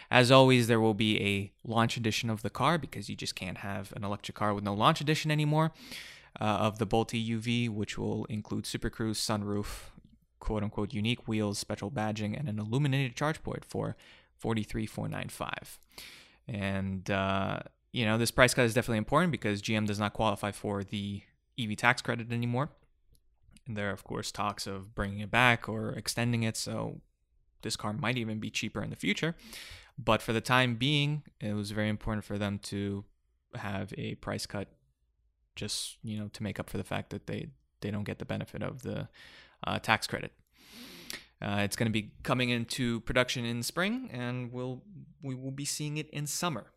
As 0.10 0.32
always, 0.32 0.68
there 0.68 0.80
will 0.80 0.94
be 0.94 1.22
a 1.22 1.52
launch 1.68 1.98
edition 1.98 2.30
of 2.30 2.42
the 2.42 2.50
car 2.50 2.78
because 2.78 3.10
you 3.10 3.16
just 3.16 3.36
can't 3.36 3.60
have 3.60 3.94
an 3.96 4.04
electric 4.04 4.36
car 4.36 4.54
with 4.54 4.64
no 4.64 4.74
launch 4.74 5.02
edition 5.02 5.32
anymore. 5.32 5.72
Uh, 6.40 6.44
of 6.44 6.78
the 6.78 6.86
Bolt 6.86 7.10
EUV, 7.14 7.68
which 7.68 7.98
will 7.98 8.26
include 8.26 8.68
Super 8.68 8.92
Cruise, 8.92 9.20
sunroof, 9.20 9.90
quote 10.40 10.62
unquote 10.62 10.94
unique 10.94 11.28
wheels, 11.28 11.58
special 11.58 11.90
badging, 11.90 12.38
and 12.38 12.48
an 12.48 12.60
illuminated 12.60 13.16
charge 13.16 13.42
port 13.42 13.66
for 13.66 13.96
43495 14.40 15.80
And, 16.48 17.10
uh, 17.10 17.60
you 17.92 18.06
know, 18.06 18.20
this 18.20 18.30
price 18.30 18.54
cut 18.54 18.66
is 18.66 18.76
definitely 18.76 19.00
important 19.00 19.32
because 19.32 19.64
GM 19.64 19.88
does 19.88 20.00
not 20.00 20.14
qualify 20.14 20.52
for 20.52 20.84
the 20.84 21.24
EV 21.60 21.76
tax 21.76 22.02
credit 22.02 22.32
anymore. 22.32 22.70
And 23.68 23.76
there 23.76 23.90
are, 23.90 23.94
of 23.94 24.04
course, 24.04 24.32
talks 24.32 24.66
of 24.66 24.96
bringing 24.96 25.20
it 25.20 25.32
back 25.32 25.68
or 25.68 25.92
extending 25.92 26.44
it. 26.44 26.56
So 26.56 27.02
this 27.62 27.76
car 27.76 27.94
might 27.94 28.18
even 28.18 28.40
be 28.40 28.50
cheaper 28.50 28.82
in 28.82 28.90
the 28.90 28.96
future. 28.96 29.36
But 29.98 30.22
for 30.22 30.32
the 30.32 30.42
time 30.42 30.76
being, 30.76 31.24
it 31.42 31.54
was 31.54 31.72
very 31.72 31.90
important 31.90 32.24
for 32.24 32.38
them 32.38 32.60
to 32.64 33.04
have 33.56 33.94
a 33.98 34.16
price 34.16 34.46
cut 34.46 34.68
just, 35.56 35.98
you 36.04 36.18
know, 36.18 36.30
to 36.34 36.44
make 36.44 36.60
up 36.60 36.70
for 36.70 36.78
the 36.78 36.84
fact 36.84 37.10
that 37.10 37.28
they, 37.28 37.48
they 37.82 37.90
don't 37.92 38.04
get 38.04 38.20
the 38.20 38.26
benefit 38.26 38.62
of 38.62 38.84
the 38.84 39.10
uh, 39.66 39.80
tax 39.80 40.06
credit. 40.06 40.32
Uh, 41.42 41.62
it's 41.62 41.76
going 41.76 41.88
to 41.88 41.92
be 41.92 42.12
coming 42.24 42.50
into 42.50 43.02
production 43.02 43.46
in 43.46 43.62
spring, 43.62 44.10
and 44.12 44.52
we'll 44.52 44.82
we 45.22 45.36
will 45.36 45.52
be 45.52 45.66
seeing 45.66 45.98
it 45.98 46.10
in 46.10 46.26
summer. 46.26 46.72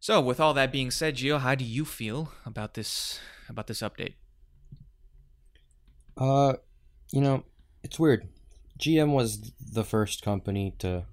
So, 0.00 0.20
with 0.20 0.38
all 0.40 0.54
that 0.54 0.72
being 0.72 0.90
said, 0.90 1.16
Gio, 1.16 1.40
how 1.40 1.54
do 1.54 1.64
you 1.64 1.84
feel 1.84 2.32
about 2.46 2.74
this 2.74 3.20
about 3.48 3.66
this 3.66 3.80
update? 3.80 4.14
Uh, 6.16 6.54
you 7.12 7.20
know, 7.20 7.44
it's 7.82 7.98
weird. 7.98 8.28
GM 8.78 9.12
was 9.12 9.52
the 9.60 9.84
first 9.84 10.22
company 10.22 10.74
to 10.78 11.04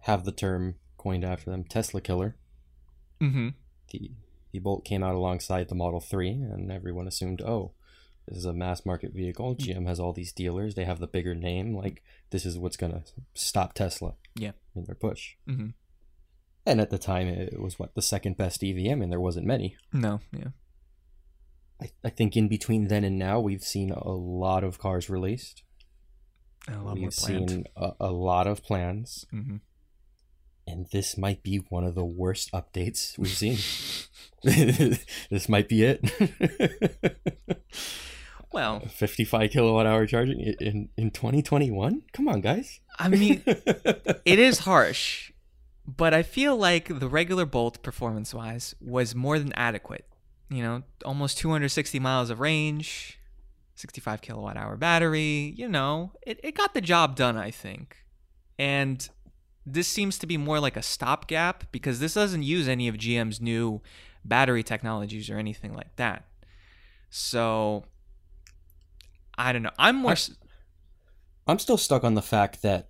have 0.00 0.24
the 0.24 0.32
term 0.32 0.76
coined 0.96 1.24
after 1.24 1.50
them, 1.50 1.64
Tesla 1.64 2.00
killer. 2.00 2.36
Mm-hmm. 3.20 3.48
The 3.90 4.12
the 4.52 4.58
Bolt 4.60 4.84
came 4.84 5.02
out 5.02 5.14
alongside 5.14 5.68
the 5.68 5.74
Model 5.74 6.00
3 6.00 6.30
and 6.30 6.70
everyone 6.70 7.08
assumed, 7.08 7.42
"Oh, 7.42 7.72
this 8.28 8.38
is 8.38 8.44
a 8.44 8.52
mass 8.52 8.84
market 8.86 9.12
vehicle. 9.12 9.56
Mm. 9.56 9.58
GM 9.58 9.86
has 9.86 9.98
all 9.98 10.12
these 10.12 10.32
dealers. 10.32 10.74
They 10.74 10.84
have 10.84 11.00
the 11.00 11.06
bigger 11.06 11.34
name. 11.34 11.74
Like 11.74 12.02
this 12.30 12.44
is 12.44 12.58
what's 12.58 12.76
gonna 12.76 13.02
stop 13.34 13.74
Tesla. 13.74 14.14
Yeah. 14.34 14.52
In 14.74 14.84
their 14.84 14.94
push. 14.94 15.34
Mm-hmm. 15.48 15.68
And 16.68 16.80
at 16.80 16.90
the 16.90 16.98
time, 16.98 17.28
it 17.28 17.60
was 17.60 17.78
what 17.78 17.94
the 17.94 18.02
second 18.02 18.36
best 18.36 18.62
EVM, 18.62 19.00
and 19.02 19.10
there 19.10 19.20
wasn't 19.20 19.46
many. 19.46 19.76
No, 19.92 20.20
yeah. 20.32 20.48
I, 21.80 21.90
I 22.04 22.10
think 22.10 22.36
in 22.36 22.46
between 22.48 22.88
then 22.88 23.04
and 23.04 23.18
now, 23.18 23.40
we've 23.40 23.62
seen 23.62 23.90
a 23.90 24.08
lot 24.10 24.64
of 24.64 24.78
cars 24.78 25.08
released. 25.08 25.62
A 26.68 26.72
lot 26.72 26.82
more 26.84 26.94
we've 26.96 27.14
seen 27.14 27.64
a, 27.76 27.92
a 28.00 28.10
lot 28.10 28.46
of 28.46 28.62
plans, 28.62 29.24
Mm-hmm. 29.32 29.56
and 30.66 30.86
this 30.92 31.16
might 31.16 31.42
be 31.42 31.56
one 31.70 31.84
of 31.84 31.94
the 31.94 32.04
worst 32.04 32.52
updates 32.52 33.16
we've 33.16 33.30
seen. 33.30 33.56
this 35.30 35.48
might 35.48 35.68
be 35.68 35.84
it. 35.84 36.02
Well, 38.50 38.80
55 38.80 39.50
kilowatt 39.50 39.86
hour 39.86 40.06
charging 40.06 40.40
in 40.40 40.88
in 40.96 41.10
2021 41.10 42.02
come 42.14 42.28
on 42.28 42.40
guys 42.40 42.80
I 42.98 43.08
mean, 43.08 43.42
it 43.46 44.38
is 44.38 44.60
harsh, 44.60 45.30
but 45.96 46.12
I 46.12 46.22
feel 46.22 46.54
like 46.54 47.00
the 47.00 47.08
regular 47.08 47.46
Bolt, 47.46 47.82
performance 47.82 48.34
wise, 48.34 48.74
was 48.78 49.14
more 49.14 49.38
than 49.38 49.54
adequate. 49.54 50.04
You 50.50 50.62
know, 50.62 50.82
almost 51.04 51.38
260 51.38 51.98
miles 51.98 52.28
of 52.28 52.40
range, 52.40 53.18
65 53.74 54.20
kilowatt 54.20 54.56
hour 54.58 54.76
battery. 54.76 55.54
You 55.56 55.66
know, 55.68 56.12
it, 56.26 56.38
it 56.44 56.54
got 56.54 56.74
the 56.74 56.82
job 56.82 57.16
done, 57.16 57.38
I 57.38 57.50
think. 57.50 58.04
And 58.58 59.08
this 59.64 59.88
seems 59.88 60.18
to 60.18 60.26
be 60.26 60.36
more 60.36 60.60
like 60.60 60.76
a 60.76 60.82
stopgap 60.82 61.64
because 61.72 62.00
this 62.00 62.14
doesn't 62.14 62.42
use 62.42 62.68
any 62.68 62.86
of 62.88 62.96
GM's 62.96 63.40
new 63.40 63.80
battery 64.24 64.62
technologies 64.62 65.30
or 65.30 65.38
anything 65.38 65.74
like 65.74 65.96
that. 65.96 66.26
So, 67.08 67.84
I 69.38 69.52
don't 69.52 69.62
know. 69.62 69.70
I'm 69.78 69.96
more. 69.96 70.12
s- 70.12 70.36
i'm 71.46 71.58
still 71.58 71.78
stuck 71.78 72.04
on 72.04 72.12
the 72.14 72.20
fact 72.20 72.60
that 72.60 72.87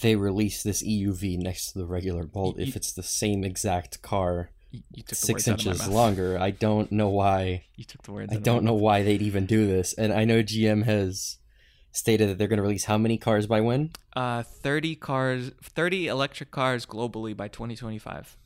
they 0.00 0.16
release 0.16 0.62
this 0.62 0.82
euv 0.82 1.38
next 1.38 1.72
to 1.72 1.78
the 1.78 1.86
regular 1.86 2.24
bolt 2.24 2.56
Y- 2.56 2.62
if 2.64 2.76
it's 2.76 2.92
the 2.92 3.02
same 3.02 3.44
exact 3.44 4.00
car 4.02 4.50
You 4.70 4.80
you 4.94 5.02
took 5.02 5.18
six 5.18 5.46
words 5.46 5.48
out 5.48 5.60
of 5.60 5.66
my 5.66 5.72
inches 5.72 5.88
longer 5.88 6.38
i 6.38 6.50
don't 6.50 6.90
know 6.92 7.08
why 7.08 7.64
You 7.76 7.84
took 7.84 8.02
the 8.02 8.12
words. 8.12 8.32
i 8.32 8.34
out 8.34 8.38
of 8.38 8.46
my 8.46 8.52
don't 8.52 8.64
know 8.64 8.74
mouth. 8.74 8.82
why 8.82 9.02
they'd 9.02 9.22
even 9.22 9.46
do 9.46 9.66
this 9.66 9.92
and 9.94 10.12
i 10.12 10.24
know 10.24 10.42
gm 10.42 10.84
has 10.84 11.38
stated 11.92 12.28
that 12.28 12.38
they're 12.38 12.48
going 12.48 12.58
to 12.58 12.62
release 12.62 12.84
how 12.84 12.98
many 12.98 13.18
cars 13.18 13.46
by 13.46 13.60
when 13.60 13.90
Uh, 14.14 14.42
30 14.42 14.94
cars, 14.96 15.52
30 15.62 16.06
electric 16.08 16.50
cars 16.50 16.84
globally 16.86 17.36
by 17.36 17.48
2025. 17.48 18.36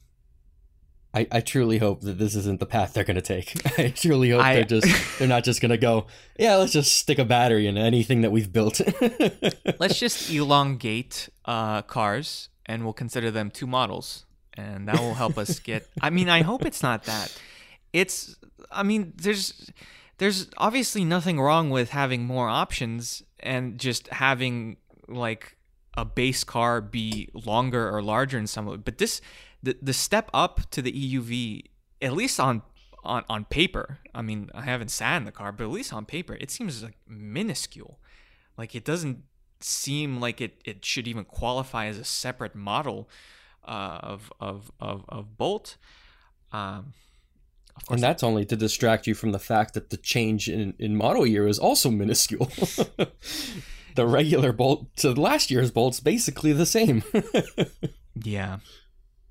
I, 1.14 1.26
I 1.30 1.40
truly 1.40 1.78
hope 1.78 2.00
that 2.02 2.18
this 2.18 2.34
isn't 2.34 2.58
the 2.58 2.66
path 2.66 2.94
they're 2.94 3.04
going 3.04 3.16
to 3.16 3.22
take. 3.22 3.54
I 3.78 3.88
truly 3.90 4.30
hope 4.30 4.42
I- 4.42 4.54
they're 4.54 4.64
just 4.64 5.18
they're 5.18 5.28
not 5.28 5.44
just 5.44 5.60
going 5.60 5.70
to 5.70 5.76
go, 5.78 6.06
yeah, 6.38 6.56
let's 6.56 6.72
just 6.72 6.96
stick 6.96 7.18
a 7.18 7.24
battery 7.24 7.66
in 7.66 7.76
anything 7.76 8.22
that 8.22 8.32
we've 8.32 8.52
built. 8.52 8.80
Let's 9.78 9.98
just 9.98 10.30
elongate 10.30 11.28
uh, 11.44 11.82
cars 11.82 12.48
and 12.66 12.84
we'll 12.84 12.92
consider 12.94 13.30
them 13.30 13.50
two 13.50 13.66
models 13.66 14.24
and 14.54 14.88
that 14.88 14.98
will 14.98 15.14
help 15.14 15.38
us 15.38 15.58
get. 15.58 15.86
I 16.00 16.10
mean, 16.10 16.28
I 16.28 16.42
hope 16.42 16.64
it's 16.64 16.82
not 16.82 17.04
that. 17.04 17.36
It's. 17.92 18.36
I 18.70 18.82
mean, 18.82 19.12
there's 19.16 19.70
there's 20.18 20.48
obviously 20.56 21.04
nothing 21.04 21.40
wrong 21.40 21.70
with 21.70 21.90
having 21.90 22.24
more 22.24 22.48
options 22.48 23.22
and 23.40 23.78
just 23.78 24.08
having 24.08 24.76
like 25.08 25.56
a 25.96 26.04
base 26.04 26.44
car 26.44 26.80
be 26.80 27.28
longer 27.34 27.90
or 27.90 28.02
larger 28.02 28.38
in 28.38 28.46
some 28.46 28.66
way. 28.66 28.76
But 28.76 28.98
this 28.98 29.20
the 29.62 29.76
the 29.80 29.92
step 29.92 30.30
up 30.34 30.70
to 30.70 30.82
the 30.82 30.92
EUV, 30.92 31.64
at 32.00 32.12
least 32.12 32.40
on 32.40 32.62
on 33.04 33.24
on 33.28 33.44
paper. 33.44 33.98
I 34.14 34.22
mean, 34.22 34.50
I 34.54 34.62
haven't 34.62 34.90
sat 34.90 35.16
in 35.16 35.24
the 35.24 35.32
car, 35.32 35.52
but 35.52 35.64
at 35.64 35.70
least 35.70 35.92
on 35.92 36.04
paper, 36.04 36.36
it 36.40 36.50
seems 36.50 36.82
like 36.82 36.96
minuscule. 37.06 37.98
Like 38.56 38.74
it 38.74 38.84
doesn't 38.84 39.22
seem 39.60 40.20
like 40.20 40.40
it 40.40 40.60
it 40.64 40.84
should 40.84 41.08
even 41.08 41.24
qualify 41.24 41.86
as 41.86 41.98
a 41.98 42.04
separate 42.04 42.54
model 42.54 43.08
uh, 43.66 43.98
of 44.02 44.32
of 44.40 44.70
of 44.80 45.04
of 45.08 45.36
Bolt. 45.36 45.76
Um, 46.52 46.94
of 47.88 47.94
and 47.94 48.02
that's 48.02 48.22
only 48.22 48.44
to 48.44 48.56
distract 48.56 49.06
you 49.06 49.14
from 49.14 49.32
the 49.32 49.38
fact 49.38 49.74
that 49.74 49.90
the 49.90 49.96
change 49.96 50.48
in, 50.48 50.74
in 50.78 50.96
model 50.96 51.26
year 51.26 51.46
is 51.46 51.58
also 51.58 51.90
minuscule. 51.90 52.46
the 53.94 54.06
regular 54.06 54.52
bolt 54.52 54.94
to 54.96 55.12
last 55.12 55.50
year's 55.50 55.70
bolt's 55.70 56.00
basically 56.00 56.52
the 56.52 56.66
same. 56.66 57.02
yeah. 58.22 58.58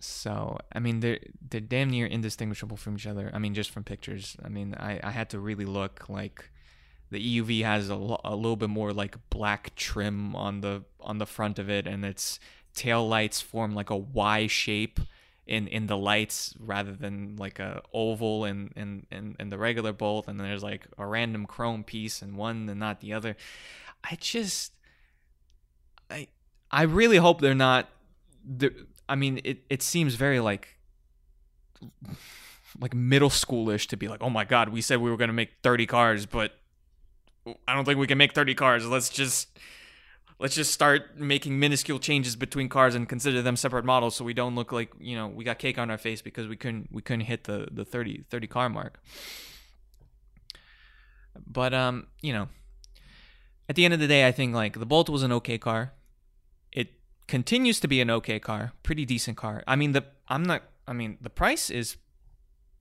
So 0.03 0.58
I 0.74 0.79
mean 0.79 1.00
they're 1.00 1.20
they're 1.50 1.62
damn 1.62 1.89
near 1.89 2.05
indistinguishable 2.05 2.77
from 2.77 2.96
each 2.96 3.08
other. 3.08 3.31
I 3.34 3.39
mean 3.39 3.53
just 3.53 3.72
from 3.72 3.84
pictures. 3.84 4.36
I 4.43 4.50
mean 4.50 4.75
I, 4.75 5.00
I 5.03 5.12
had 5.12 5.29
to 5.31 5.39
really 5.39 5.65
look 5.65 6.10
like 6.10 6.50
the 7.12 7.41
EUV 7.41 7.63
has 7.63 7.89
a, 7.89 7.96
lo- 7.96 8.22
a 8.24 8.36
little 8.36 8.55
bit 8.55 8.70
more 8.70 8.93
like 8.93 9.17
black 9.29 9.75
trim 9.75 10.36
on 10.36 10.62
the 10.62 10.84
on 11.00 11.17
the 11.17 11.25
front 11.25 11.60
of 11.60 11.70
it 11.70 11.86
and 11.86 12.03
its 12.05 12.39
tail 12.74 13.08
lights 13.08 13.41
form 13.41 13.75
like 13.75 13.89
a 13.89 13.98
Y 13.98 14.48
shape 14.48 15.00
in 15.46 15.67
in 15.67 15.88
the 15.88 15.98
lights 15.98 16.55
rather 16.60 16.93
than 16.93 17.36
like 17.36 17.60
a 17.60 17.81
oval 17.93 18.46
in 18.46 18.72
in 18.75 19.36
in, 19.38 19.50
the 19.50 19.58
regular 19.58 19.91
bolt 19.91 20.27
and 20.27 20.39
then 20.39 20.48
there's 20.48 20.63
like 20.63 20.88
a 20.98 21.05
random 21.05 21.46
chrome 21.46 21.84
piece 21.84 22.22
and 22.22 22.38
one 22.38 22.70
and 22.70 22.79
not 22.79 23.01
the 23.01 23.12
other 23.12 23.36
i 24.03 24.15
just 24.20 24.72
i 26.10 26.27
i 26.72 26.84
really 26.84 27.17
hope 27.17 27.41
they're 27.41 27.53
not 27.53 27.89
i 29.12 29.15
mean 29.15 29.39
it 29.44 29.63
it 29.70 29.84
seems 29.84 30.15
very 30.15 30.39
like 30.39 30.77
like 32.80 32.94
middle 32.94 33.30
schoolish 33.30 33.88
to 33.88 33.98
be 33.98 34.08
like 34.08 34.22
oh 34.22 34.30
my 34.30 34.46
god 34.46 34.70
we 34.70 34.82
said 34.82 35.00
we 35.00 35.12
were 35.12 35.18
to 35.18 35.34
make 35.34 35.51
30 35.62 35.86
cars 35.86 36.25
but 36.25 36.53
i 37.68 37.74
don't 37.74 37.86
think 37.86 37.98
we 37.98 38.08
can 38.08 38.18
make 38.18 38.34
30 38.34 38.56
cars. 38.56 38.86
Let's 38.86 39.10
just 39.10 39.48
let's 40.39 40.56
just 40.56 40.72
start 40.72 41.20
making 41.20 41.60
minuscule 41.60 42.00
changes 42.00 42.36
between 42.36 42.70
cars 42.70 42.96
and 42.96 43.08
consider 43.08 43.41
them 43.41 43.56
separate 43.56 43.86
models 43.86 44.15
so 44.15 44.25
we 44.25 44.34
don't 44.34 44.56
look 44.56 44.72
like 44.72 44.91
you 45.00 45.15
know 45.15 45.27
we 45.27 45.44
got 45.44 45.60
cake 45.60 45.77
on 45.77 45.91
our 45.91 45.98
face 45.98 46.22
because 46.22 46.48
we 46.48 46.56
couldn't 46.56 46.89
we 46.91 47.01
couldn't 47.01 47.25
hit 47.25 47.44
the 47.46 47.68
the 47.72 47.86
30 47.86 48.25
30 48.30 48.48
car 48.48 48.70
mark. 48.70 49.00
But 51.48 51.74
um 51.74 52.08
you 52.22 52.34
know 52.34 52.50
at 53.70 53.75
the 53.75 53.86
end 53.86 53.94
of 53.94 54.00
the 54.00 54.08
day 54.08 54.27
i 54.27 54.32
think 54.32 54.53
like 54.53 54.77
the 54.77 54.86
bolt 54.86 55.10
was 55.10 55.24
an 55.24 55.32
okay 55.32 55.58
car 55.58 55.94
continues 57.27 57.79
to 57.79 57.87
be 57.87 58.01
an 58.01 58.09
okay 58.09 58.39
car 58.39 58.73
pretty 58.83 59.05
decent 59.05 59.37
car 59.37 59.63
i 59.67 59.75
mean 59.75 59.93
the 59.93 60.03
i'm 60.27 60.43
not 60.43 60.63
i 60.87 60.93
mean 60.93 61.17
the 61.21 61.29
price 61.29 61.69
is 61.69 61.97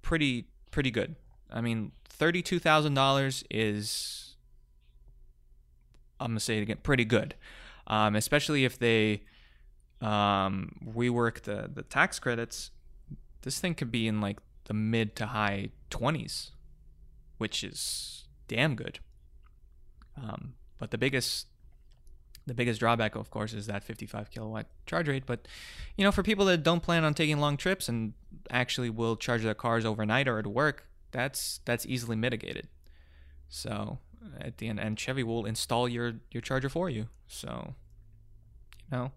pretty 0.02 0.46
pretty 0.70 0.90
good 0.90 1.14
i 1.50 1.60
mean 1.60 1.92
$32000 2.18 3.44
is 3.50 4.30
I'm 6.20 6.32
gonna 6.32 6.40
say 6.40 6.58
it 6.58 6.62
again, 6.62 6.78
pretty 6.82 7.04
good, 7.04 7.34
um, 7.86 8.14
especially 8.14 8.64
if 8.64 8.78
they 8.78 9.22
um, 10.00 10.76
rework 10.86 11.42
the 11.42 11.70
the 11.72 11.82
tax 11.82 12.18
credits. 12.18 12.70
This 13.42 13.58
thing 13.58 13.74
could 13.74 13.90
be 13.90 14.06
in 14.06 14.20
like 14.20 14.38
the 14.64 14.74
mid 14.74 15.16
to 15.16 15.26
high 15.26 15.70
twenties, 15.88 16.50
which 17.38 17.64
is 17.64 18.28
damn 18.48 18.76
good. 18.76 18.98
Um, 20.16 20.54
but 20.78 20.90
the 20.90 20.98
biggest 20.98 21.46
the 22.46 22.54
biggest 22.54 22.80
drawback, 22.80 23.14
of 23.14 23.30
course, 23.30 23.52
is 23.52 23.66
that 23.66 23.84
55 23.84 24.30
kilowatt 24.30 24.66
charge 24.86 25.08
rate. 25.08 25.24
But 25.26 25.46
you 25.96 26.04
know, 26.04 26.12
for 26.12 26.22
people 26.22 26.44
that 26.46 26.62
don't 26.62 26.82
plan 26.82 27.04
on 27.04 27.14
taking 27.14 27.38
long 27.38 27.56
trips 27.56 27.88
and 27.88 28.14
actually 28.50 28.90
will 28.90 29.16
charge 29.16 29.42
their 29.42 29.54
cars 29.54 29.84
overnight 29.84 30.28
or 30.28 30.38
at 30.38 30.46
work, 30.46 30.86
that's 31.12 31.60
that's 31.64 31.86
easily 31.86 32.16
mitigated. 32.16 32.68
So 33.48 33.98
at 34.40 34.58
the 34.58 34.68
end, 34.68 34.80
and 34.80 34.98
Chevy 34.98 35.22
will 35.22 35.44
install 35.46 35.88
your 35.88 36.14
your 36.30 36.40
charger 36.40 36.68
for 36.68 36.88
you. 36.90 37.08
So, 37.26 37.74
you 38.90 38.96
know, 38.98 39.12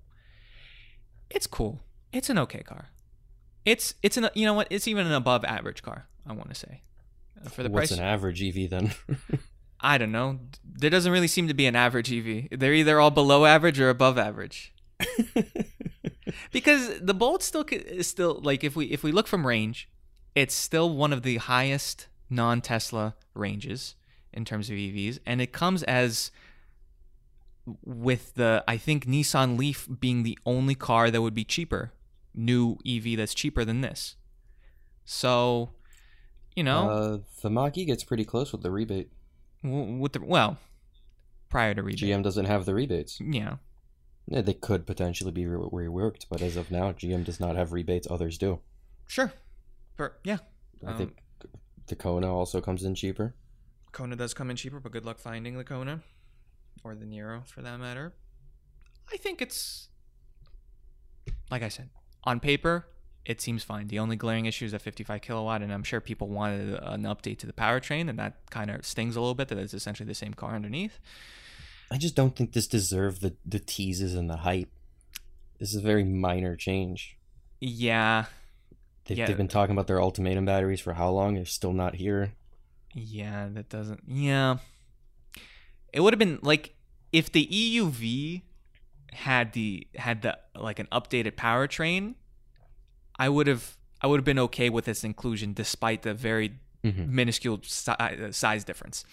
it's 1.29 1.47
cool. 1.47 1.81
It's 2.11 2.29
an 2.29 2.37
okay 2.39 2.63
car. 2.63 2.89
It's 3.65 3.95
it's 4.03 4.17
an 4.17 4.29
you 4.33 4.45
know 4.45 4.53
what? 4.53 4.67
It's 4.69 4.87
even 4.87 5.07
an 5.07 5.13
above 5.13 5.43
average 5.45 5.81
car. 5.81 6.07
I 6.27 6.33
want 6.33 6.49
to 6.49 6.55
say 6.55 6.81
uh, 7.45 7.49
for 7.49 7.63
the 7.63 7.69
What's 7.69 7.89
price. 7.89 7.99
an 7.99 8.05
average 8.05 8.41
EV 8.43 8.69
then? 8.69 8.93
I 9.83 9.97
don't 9.97 10.13
know. 10.13 10.39
There 10.63 10.89
doesn't 10.89 11.11
really 11.11 11.27
seem 11.27 11.49
to 11.49 11.53
be 11.53 11.65
an 11.65 11.75
average 11.75 12.11
EV. 12.11 12.57
They're 12.57 12.73
either 12.73 12.99
all 13.01 13.11
below 13.11 13.45
average 13.45 13.79
or 13.81 13.89
above 13.89 14.17
average. 14.17 14.73
because 16.51 17.01
the 17.01 17.13
Bolt 17.13 17.43
still 17.43 17.65
is 17.69 18.07
still 18.07 18.39
like 18.41 18.63
if 18.63 18.77
we 18.77 18.85
if 18.85 19.03
we 19.03 19.11
look 19.11 19.27
from 19.27 19.45
range, 19.45 19.89
it's 20.35 20.55
still 20.55 20.95
one 20.95 21.11
of 21.11 21.23
the 21.23 21.37
highest 21.37 22.07
non 22.29 22.61
Tesla 22.61 23.15
ranges 23.33 23.95
in 24.31 24.45
terms 24.45 24.69
of 24.69 24.75
EVs, 24.75 25.19
and 25.25 25.41
it 25.41 25.51
comes 25.51 25.83
as 25.83 26.31
with 27.83 28.33
the 28.35 28.63
I 28.67 28.77
think 28.77 29.05
Nissan 29.05 29.57
Leaf 29.57 29.87
being 29.99 30.23
the 30.23 30.39
only 30.45 30.75
car 30.75 31.11
that 31.11 31.21
would 31.21 31.35
be 31.35 31.43
cheaper, 31.43 31.91
new 32.33 32.77
EV 32.87 33.17
that's 33.17 33.33
cheaper 33.33 33.65
than 33.65 33.81
this. 33.81 34.15
So, 35.05 35.71
you 36.55 36.63
know, 36.63 36.89
uh, 36.89 37.17
the 37.41 37.49
Mach-E 37.49 37.83
gets 37.83 38.05
pretty 38.05 38.23
close 38.23 38.53
with 38.53 38.63
the 38.63 38.71
rebate. 38.71 39.11
With 39.63 40.13
the 40.13 40.21
well, 40.21 40.57
prior 41.49 41.73
to 41.73 41.83
rebate, 41.83 41.99
GM 41.99 42.23
doesn't 42.23 42.45
have 42.45 42.65
the 42.65 42.73
rebates. 42.73 43.19
Yeah. 43.21 43.57
Yeah, 44.27 44.41
they 44.41 44.53
could 44.53 44.85
potentially 44.85 45.31
be 45.31 45.45
re- 45.45 45.87
reworked, 45.87 46.25
but 46.29 46.41
as 46.41 46.55
of 46.55 46.71
now, 46.71 46.91
GM 46.93 47.25
does 47.25 47.39
not 47.39 47.55
have 47.55 47.73
rebates. 47.73 48.07
Others 48.09 48.37
do. 48.37 48.59
Sure. 49.07 49.33
For, 49.95 50.17
yeah. 50.23 50.37
I 50.85 50.91
um, 50.91 50.97
think 50.97 51.17
the 51.87 51.95
Kona 51.95 52.33
also 52.33 52.61
comes 52.61 52.83
in 52.83 52.95
cheaper. 52.95 53.35
Kona 53.91 54.15
does 54.15 54.33
come 54.33 54.49
in 54.49 54.55
cheaper, 54.55 54.79
but 54.79 54.91
good 54.91 55.05
luck 55.05 55.19
finding 55.19 55.57
the 55.57 55.63
Kona 55.63 56.01
or 56.83 56.95
the 56.95 57.05
Niro 57.05 57.45
for 57.45 57.61
that 57.61 57.79
matter. 57.79 58.13
I 59.11 59.17
think 59.17 59.41
it's 59.41 59.89
like 61.51 61.63
I 61.63 61.69
said, 61.69 61.89
on 62.23 62.39
paper, 62.39 62.87
it 63.25 63.41
seems 63.41 63.63
fine. 63.63 63.87
The 63.87 63.99
only 63.99 64.15
glaring 64.15 64.45
issue 64.45 64.65
is 64.65 64.73
at 64.73 64.81
55 64.81 65.21
kilowatt, 65.21 65.61
and 65.61 65.73
I'm 65.73 65.83
sure 65.83 66.01
people 66.01 66.27
wanted 66.27 66.79
an 66.81 67.03
update 67.03 67.37
to 67.39 67.47
the 67.47 67.53
powertrain, 67.53 68.09
and 68.09 68.19
that 68.19 68.49
kind 68.49 68.69
of 68.69 68.85
stings 68.85 69.15
a 69.15 69.21
little 69.21 69.35
bit 69.35 69.47
that 69.49 69.57
it's 69.57 69.73
essentially 69.73 70.07
the 70.07 70.15
same 70.15 70.33
car 70.33 70.55
underneath. 70.55 70.99
I 71.91 71.97
just 71.97 72.15
don't 72.15 72.35
think 72.35 72.53
this 72.53 72.67
deserved 72.67 73.21
the, 73.21 73.35
the 73.45 73.59
teases 73.59 74.15
and 74.15 74.29
the 74.29 74.37
hype. 74.37 74.69
This 75.59 75.69
is 75.69 75.75
a 75.75 75.81
very 75.81 76.03
minor 76.03 76.55
change. 76.55 77.17
Yeah. 77.59 78.25
They've, 79.05 79.17
yeah. 79.17 79.27
they've 79.27 79.37
been 79.37 79.47
talking 79.47 79.73
about 79.73 79.87
their 79.87 79.97
Ultium 79.97 80.45
batteries 80.45 80.81
for 80.81 80.93
how 80.93 81.09
long? 81.09 81.35
They're 81.35 81.45
still 81.45 81.73
not 81.73 81.95
here. 81.95 82.33
Yeah, 82.93 83.49
that 83.53 83.69
doesn't. 83.69 84.03
Yeah, 84.07 84.57
it 85.91 86.01
would 86.01 86.13
have 86.13 86.19
been 86.19 86.39
like 86.41 86.75
if 87.11 87.31
the 87.31 87.45
EUV 87.47 88.43
had 89.13 89.53
the 89.53 89.87
had 89.95 90.21
the 90.21 90.37
like 90.55 90.79
an 90.79 90.87
updated 90.91 91.33
powertrain. 91.33 92.15
I 93.17 93.29
would 93.29 93.47
have 93.47 93.77
I 94.01 94.07
would 94.07 94.17
have 94.17 94.25
been 94.25 94.39
okay 94.39 94.69
with 94.69 94.87
its 94.87 95.03
inclusion 95.03 95.53
despite 95.53 96.01
the 96.01 96.13
very 96.13 96.59
mm-hmm. 96.83 97.15
minuscule 97.15 97.59
si- 97.63 97.91
uh, 97.91 98.31
size 98.31 98.63
difference 98.63 99.05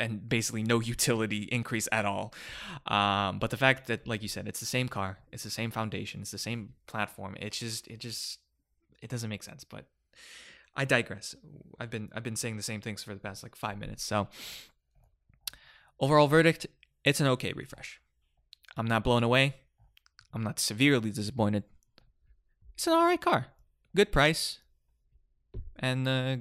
and 0.00 0.28
basically 0.28 0.62
no 0.62 0.80
utility 0.80 1.48
increase 1.52 1.88
at 1.92 2.04
all. 2.04 2.34
Um, 2.86 3.38
but 3.38 3.50
the 3.50 3.56
fact 3.56 3.86
that, 3.88 4.06
like 4.06 4.22
you 4.22 4.28
said, 4.28 4.48
it's 4.48 4.60
the 4.60 4.66
same 4.66 4.88
car, 4.88 5.18
it's 5.30 5.44
the 5.44 5.50
same 5.50 5.70
foundation, 5.70 6.22
it's 6.22 6.30
the 6.30 6.38
same 6.38 6.70
platform. 6.86 7.36
It 7.38 7.52
just, 7.52 7.86
it 7.88 7.98
just, 7.98 8.38
it 9.00 9.10
doesn't 9.10 9.28
make 9.28 9.42
sense. 9.42 9.64
But 9.64 9.84
I 10.74 10.84
digress. 10.84 11.34
I've 11.78 11.90
been 11.90 12.10
I've 12.14 12.22
been 12.22 12.36
saying 12.36 12.56
the 12.56 12.62
same 12.62 12.80
things 12.80 13.02
for 13.02 13.14
the 13.14 13.20
past 13.20 13.42
like 13.42 13.56
five 13.56 13.78
minutes. 13.78 14.02
So 14.02 14.28
overall 16.00 16.28
verdict, 16.28 16.66
it's 17.04 17.20
an 17.20 17.26
okay 17.28 17.52
refresh. 17.52 18.00
I'm 18.76 18.86
not 18.86 19.04
blown 19.04 19.22
away. 19.22 19.56
I'm 20.32 20.42
not 20.42 20.58
severely 20.58 21.10
disappointed. 21.10 21.64
It's 22.74 22.86
an 22.86 22.94
alright 22.94 23.20
car. 23.20 23.46
Good 23.94 24.12
price. 24.12 24.58
And 25.76 26.06
uh, 26.08 26.36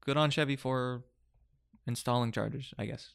good 0.00 0.16
on 0.16 0.30
Chevy 0.30 0.56
for 0.56 1.02
installing 1.86 2.32
chargers, 2.32 2.72
I 2.78 2.86
guess. 2.86 3.10